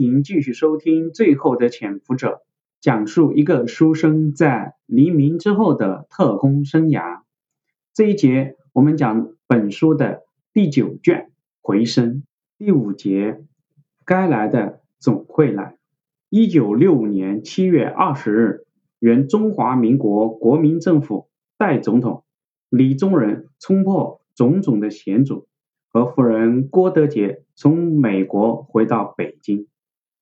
[0.00, 2.28] 迎继续收听《最后的潜伏者》，
[2.80, 7.20] 讲述一个书生在黎明之后的特工生涯。
[7.92, 10.22] 这一节我们讲本书的
[10.54, 11.26] 第九卷
[11.60, 12.14] 《回声》，
[12.56, 13.44] 第五节
[14.06, 15.76] 该来的总会来。
[16.30, 18.64] 一九六五年七月二十日，
[19.00, 21.28] 原中华民国国民政府
[21.58, 22.24] 代总统
[22.70, 25.46] 李宗仁冲破种种的险阻。
[25.92, 29.66] 和夫人郭德洁从美国回到北京，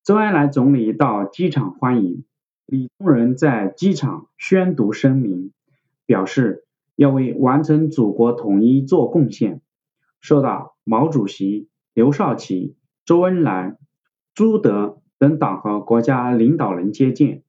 [0.09, 2.25] 周恩来总理到机场欢迎
[2.65, 5.53] 李宗仁，在机场宣读声明，
[6.07, 9.61] 表示要为完成祖国统一做贡献，
[10.19, 13.77] 受到毛主席、刘少奇、周恩来、
[14.33, 17.43] 朱德等党和国家领导人接见。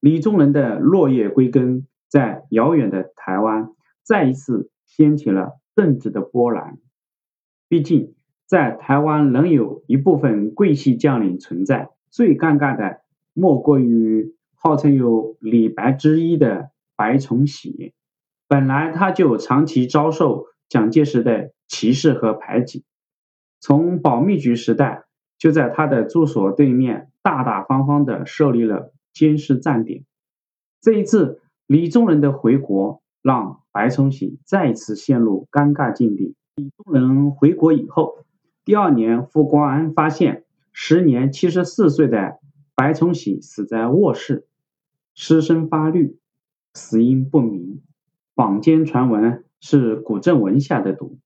[0.00, 3.70] 李宗仁的落叶归根，在遥远的台湾
[4.02, 6.76] 再一次掀起了政治的波澜。
[7.70, 8.14] 毕竟，
[8.50, 11.90] 在台湾仍有一部分桂系将领存在。
[12.10, 17.94] 最尴尬的莫过于号称有“李白之一”的白崇禧。
[18.48, 22.82] 本来他就长期遭受蒋介石的歧视和排挤，
[23.60, 25.04] 从保密局时代
[25.38, 30.02] 就在他的住所对面大大方方地设立了监视站点。
[30.80, 36.34] 这一次，李宗仁的回国让白崇禧再次陷入尴尬境地。
[36.56, 38.16] 李宗仁回国以后，
[38.70, 42.38] 第二年副国安发现，时年七十四岁的
[42.76, 44.46] 白崇禧死在卧室，
[45.12, 46.20] 尸身发绿，
[46.72, 47.82] 死因不明。
[48.36, 51.18] 坊间传闻是古正文下的毒，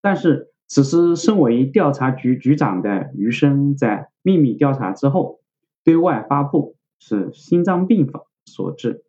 [0.00, 5.40] 但是此时身为调查局局长的余生在秘密调查之后，
[5.82, 9.02] 对外发布是心脏病发所致。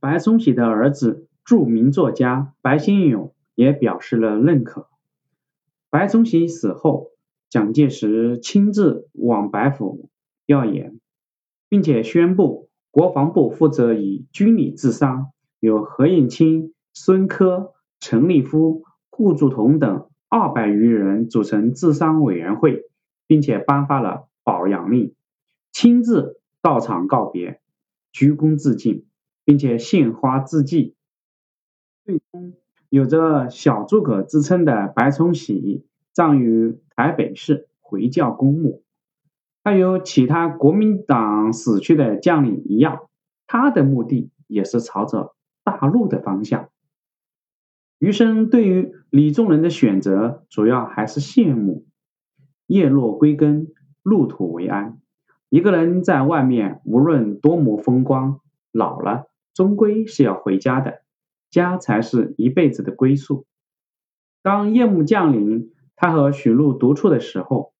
[0.00, 3.32] 白崇禧的儿子，著名作家白先勇。
[3.54, 4.88] 也表示了认可。
[5.90, 7.10] 白崇禧死后，
[7.48, 10.08] 蒋介石亲自往白府
[10.46, 11.00] 调研，
[11.68, 22.84] 并且宣布国防部负责以军礼治丧，由何应钦、孙科、陈立夫、顾祝同等二百余人组成治丧委员会，
[23.26, 25.16] 并且颁发了保养令，
[25.72, 27.60] 亲自到场告别，
[28.12, 29.06] 鞠躬致敬，
[29.44, 30.94] 并且献花致祭。
[32.04, 32.54] 最终。
[32.90, 38.82] 有着“小诸葛”之称的白崇禧葬于台北市回教公墓。
[39.62, 43.02] 他与其他国民党死去的将领一样，
[43.46, 46.68] 他的目的也是朝着大陆的方向。
[48.00, 51.86] 余生对于李宗仁的选择，主要还是羡慕。
[52.66, 53.68] 叶落归根，
[54.02, 54.98] 入土为安。
[55.48, 58.40] 一个人在外面，无论多么风光，
[58.72, 61.02] 老了终归是要回家的。
[61.50, 63.46] 家才是一辈子的归宿。
[64.42, 67.74] 当夜幕降临，他和许禄独处的时候，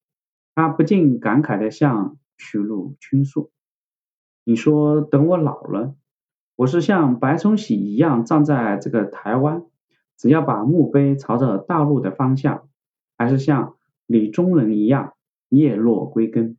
[0.54, 3.50] 他不禁感慨的向许禄倾诉
[4.44, 5.94] ：“你说等我老了，
[6.56, 9.64] 我是像白崇禧一样站在这个台湾，
[10.18, 12.68] 只要把墓碑朝着大陆的方向，
[13.16, 13.76] 还是像
[14.06, 15.14] 李宗仁一样
[15.48, 16.58] 叶落归根？”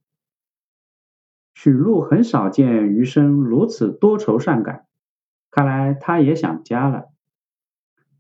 [1.54, 4.88] 许禄很少见余生如此多愁善感。
[5.52, 7.10] 看来他也想家了。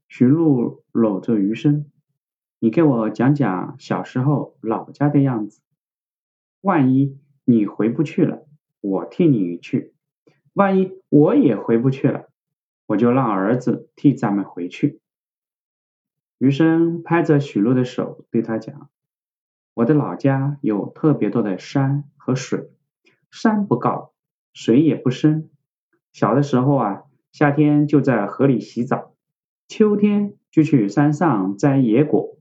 [0.09, 1.89] 徐璐搂着余生，
[2.59, 5.61] 你给我讲讲小时候老家的样子。
[6.59, 8.45] 万一你回不去了，
[8.81, 9.93] 我替你去；
[10.51, 12.27] 万一我也回不去了，
[12.85, 14.99] 我就让儿子替咱们回去。
[16.37, 18.89] 余生拍着许璐的手，对他讲
[19.73, 22.69] ：“我的老家有特别多的山和水，
[23.31, 24.11] 山不高，
[24.51, 25.49] 水也不深。
[26.11, 29.13] 小的时候啊。”夏天就在河里洗澡，
[29.67, 32.37] 秋天就去山上摘野果。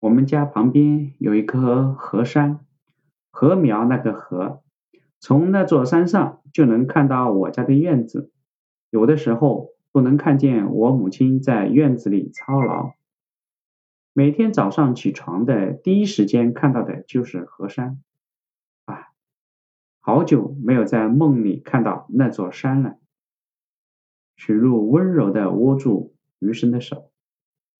[0.00, 2.60] 我们家旁边有一棵河山，
[3.30, 4.62] 禾苗那个禾，
[5.18, 8.30] 从那座山上就能看到我家的院子，
[8.90, 12.92] 有的时候都能看见我母亲在院子里操劳。
[14.12, 17.98] 每天早上起床的第一时间看到的就是河山。
[18.84, 19.08] 啊，
[20.00, 22.98] 好久没有在梦里看到那座山了。
[24.36, 27.10] 许露温柔地握住余生的手，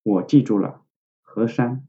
[0.03, 0.81] 我记住了
[1.21, 1.85] 河山，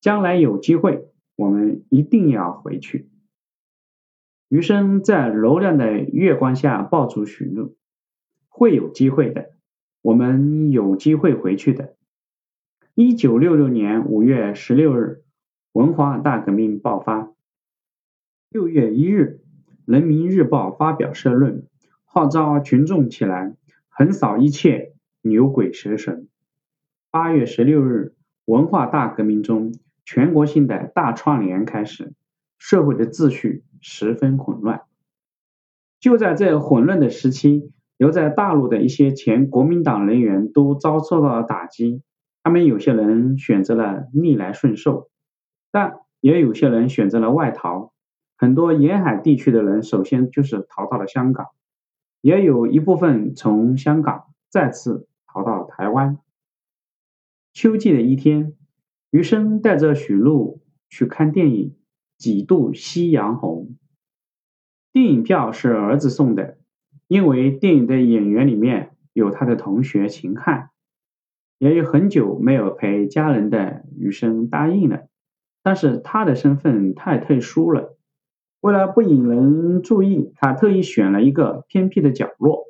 [0.00, 3.08] 将来有机会，我们一定要回去。
[4.48, 7.76] 余生在柔亮的月光下抱住许露，
[8.48, 9.52] 会有机会的，
[10.02, 11.96] 我们有机会回去的。
[12.94, 15.24] 一九六六年五月十六日，
[15.72, 17.32] 文化大革命爆发。
[18.50, 19.40] 六月一日，
[19.84, 21.66] 人民日报发表社论，
[22.04, 23.56] 号召群众起来。
[23.96, 24.92] 横扫一切
[25.22, 26.26] 牛鬼蛇神。
[27.12, 29.72] 八月十六日，文化大革命中
[30.04, 32.12] 全国性的大串联开始，
[32.58, 34.82] 社会的秩序十分混乱。
[36.00, 42.02] 就在这混乱的时期，留在大陆的一些前国民党人员都遭受到了打击。
[42.42, 45.08] 他们有些人选择了逆来顺受，
[45.70, 47.92] 但也有些人选择了外逃。
[48.36, 51.46] 很多沿海地区的人首先就是逃到了香港，
[52.24, 56.16] 也有一部分从香港再次逃到台湾。
[57.52, 58.54] 秋季的一天，
[59.10, 61.68] 余生带着许露去看电影
[62.16, 63.72] 《几度夕阳红》。
[64.90, 66.56] 电影票是儿子送的，
[67.08, 70.70] 因为电影的演员里面有他的同学秦汉。
[71.58, 75.08] 也有很久没有陪家人的余生答应了，
[75.62, 77.98] 但是他的身份太特殊了，
[78.64, 82.64] 为了不引人注意，他特意选了一个偏僻的角落。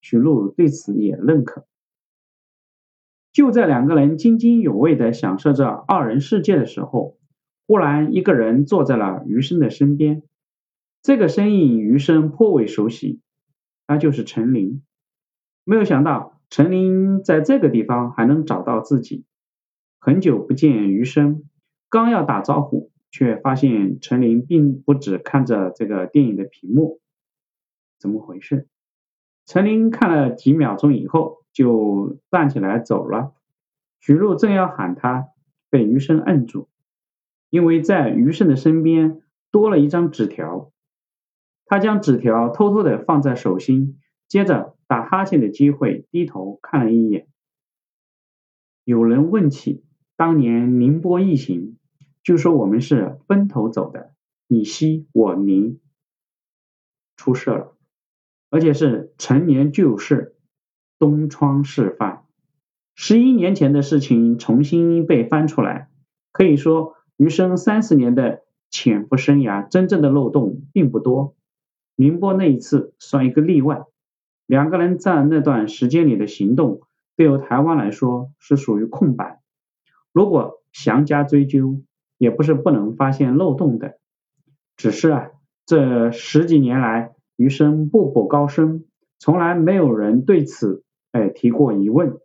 [0.00, 1.66] 许露对此也认可。
[3.34, 7.18] 就在两个人津津有味地享受着二人世界的时候，
[7.66, 10.22] 忽然一个人坐在了余生的身边。
[11.02, 13.20] 这个身影余生颇为熟悉，
[13.86, 14.82] 他就是陈琳。
[15.64, 16.32] 没有想到。
[16.48, 19.26] 陈琳在这个地方还能找到自己。
[19.98, 21.42] 很久不见余生，
[21.90, 27.00] 刚要打招呼，却发现陈琳并不只看着这个电影的屏幕。
[27.98, 28.68] 怎么回事？
[29.46, 33.32] 陈琳看了几秒钟以后，就站起来走了。
[34.00, 35.28] 徐璐正要喊他，
[35.70, 36.68] 被余生摁住，
[37.48, 40.70] 因为在余生的身边多了一张纸条。
[41.64, 43.98] 他将纸条偷偷的放在手心，
[44.28, 44.74] 接着。
[44.88, 47.26] 打哈欠的机会，低头看了一眼。
[48.84, 49.82] 有人问起
[50.14, 51.76] 当年宁波疫情，
[52.26, 54.12] 就说我们是分头走的，
[54.48, 55.78] 你西我宁，
[57.16, 57.76] 出事了，
[58.50, 60.34] 而且是陈年旧事，
[60.98, 62.26] 东窗事发。
[62.96, 65.88] 十一年前的事情重新被翻出来，
[66.32, 71.36] 可以说余生三十年的潜伏生涯，真正的漏洞并不多。
[71.94, 73.84] 宁波那一次算一个例外。
[74.46, 76.80] 两个人在那段时间里的行动，
[77.14, 79.40] 对于台湾来说是属于空白。
[80.12, 81.82] 如果详加追究，
[82.18, 83.98] 也不是不能发现漏洞的。
[84.76, 85.30] 只是啊，
[85.64, 88.84] 这十几年来，余生步步高升，
[89.18, 92.18] 从来没有人对此哎提过疑问。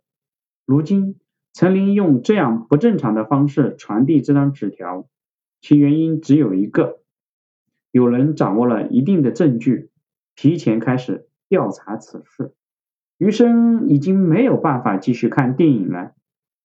[0.66, 1.16] 如今
[1.52, 5.06] 陈琳用这样不正常的方式传递这张纸条，
[5.60, 7.00] 其原因只有一个：
[7.90, 9.90] 有人掌握了一定的证据，
[10.34, 11.28] 提前开始。
[11.48, 12.54] 调查此事，
[13.18, 16.12] 余生已经没有办法继续看电影了。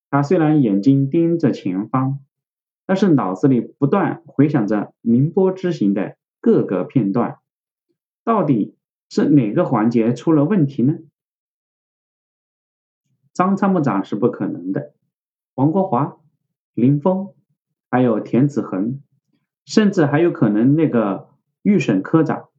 [0.10, 2.20] 他虽然眼睛盯着前方，
[2.88, 7.38] 但是脑子里不断回想着宁波之行的各个片段。
[8.24, 8.76] 到底
[9.10, 10.96] 是哪个环节出了问题呢？
[13.34, 14.94] 张参谋长是不可能的，
[15.54, 16.18] 黄国华、
[16.74, 17.36] 林峰，
[17.92, 19.04] 还有田子恒，
[19.66, 21.30] 甚至还有可能那个
[21.62, 22.50] 预审科长。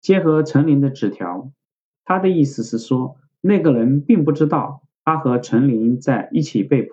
[0.00, 1.50] 结合陈林的纸条，
[2.04, 6.92] 他的意思是说，那个人并不知道他和陈林在一起被捕，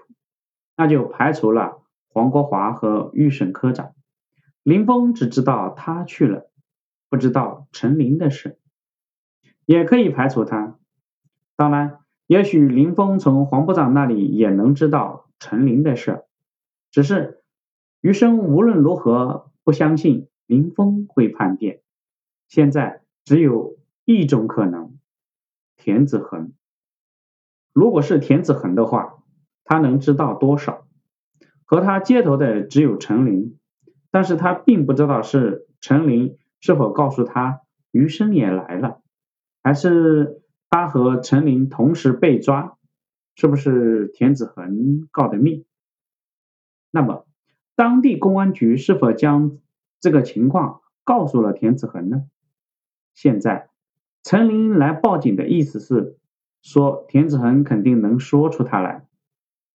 [0.77, 1.78] 那就排除了
[2.09, 3.93] 黄国华和预审科长。
[4.63, 6.51] 林峰只知道他去了，
[7.09, 8.59] 不知道陈琳的事，
[9.65, 10.77] 也可以排除他。
[11.55, 16.25] 当然，也许林峰从黄部长那里也能知道陈琳的事，
[16.91, 17.41] 只是
[18.01, 21.81] 余生无论如何不相信林峰会叛变。
[22.47, 24.97] 现在只有一种可能，
[25.77, 26.51] 田子恒。
[27.71, 29.23] 如果是田子恒的话，
[29.63, 30.87] 他能知道多少？
[31.69, 33.59] 和他接头的只有陈琳，
[34.09, 37.61] 但是他并不知道是陈琳是否告诉他
[37.91, 39.01] 余生也来了，
[39.61, 42.75] 还是他和陈琳同时被抓？
[43.35, 45.63] 是不是田子恒告的密？
[46.89, 47.27] 那么
[47.75, 49.59] 当地公安局是否将
[49.99, 52.23] 这个情况告诉了田子恒呢？
[53.13, 53.69] 现在，
[54.23, 56.17] 陈琳来报警的意思是
[56.63, 59.05] 说，田子恒肯定能说出他来。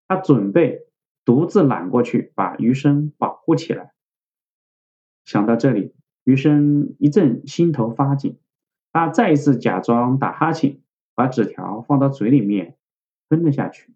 [0.09, 0.89] 他准备
[1.25, 3.93] 独自揽过去，把余生保护起来。
[5.25, 8.39] 想到这里，余生一阵心头发紧。
[8.93, 10.81] 他再一次假装打哈欠，
[11.15, 12.77] 把纸条放到嘴里面
[13.29, 13.93] 吞了下去。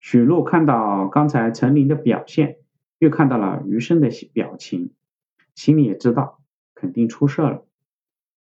[0.00, 2.58] 许露看到刚才陈琳的表现，
[2.98, 4.92] 又看到了余生的表情，
[5.54, 6.40] 心里也知道。
[6.76, 7.64] 肯定出事了，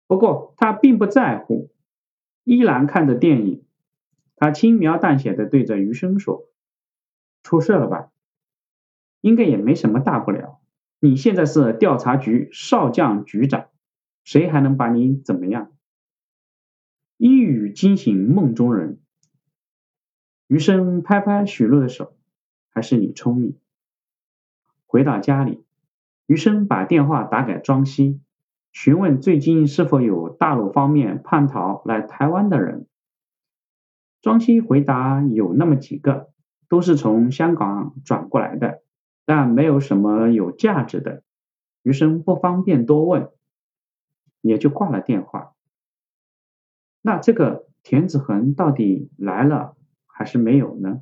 [0.07, 1.71] 不过他并不在乎，
[2.45, 3.67] 依然看着电影。
[4.37, 6.49] 他轻描淡写的对着余生说
[7.45, 8.11] ：“出事了吧？
[9.21, 10.61] 应该也没什么大不了。
[10.99, 13.69] 你现在是调查局少将局长，
[14.25, 15.71] 谁还能把你怎么样？”
[17.17, 18.99] 一语惊醒梦中人。
[20.49, 22.17] 余生拍拍许露的手
[22.69, 23.57] ：“还是你聪明。”
[24.87, 25.65] 回到家里。
[26.27, 28.21] 余生把电话打给庄西，
[28.73, 32.87] 询问最近是否有大陆方面叛逃来台湾的人。
[34.23, 36.33] 庄西回答有那么几个，
[36.75, 38.83] 都是从香港转过来的，
[39.25, 41.23] 但没有什么有价值的。
[41.85, 43.29] 余生不方便多问，
[44.41, 45.53] 也就挂了电话。
[47.01, 49.77] 那这个田子恒到底来了
[50.09, 51.01] 还是没有呢？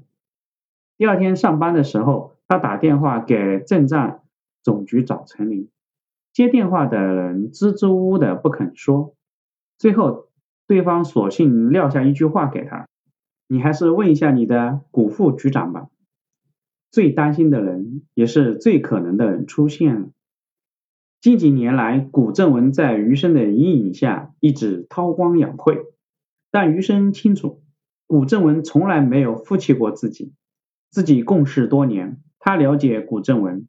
[0.99, 4.21] 第二天上班的时候，他打电话给镇站
[4.63, 5.71] 总局找陈林，
[6.35, 9.15] 接电话的人支支吾吾的不肯说，
[9.79, 10.29] 最后
[10.67, 12.91] 对方索性撂下一句话给他。
[13.53, 15.91] 你还是问一下你的古副局长吧。
[16.91, 20.09] 最担心的人，也是最可能的人出现了。
[21.21, 25.85] 近几年来，古正文在余生的阴影下一直韬光养晦，
[26.51, 27.63] 但余生清楚，
[28.07, 30.33] 古正文从来没有负气过自己。
[30.89, 33.69] 自己共事多年，他了解古正文，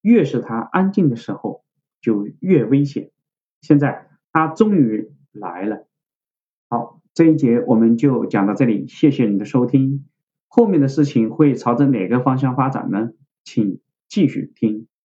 [0.00, 1.64] 越是他安静的时候，
[2.00, 3.10] 就越危险。
[3.60, 5.86] 现在他终于来了。
[6.70, 7.02] 好。
[7.18, 10.04] 这一节我们就讲到这里，谢谢你的收听。
[10.46, 13.10] 后面的事情会朝着哪个方向发展呢？
[13.42, 14.86] 请继续听。